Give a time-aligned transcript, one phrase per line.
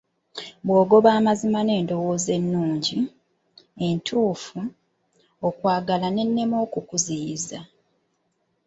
[0.65, 2.97] Bw'ogoba amazima n'endowooza ennungi,
[3.85, 4.59] entuufu,
[5.47, 7.59] okwagala ne kulema okukuziyiza.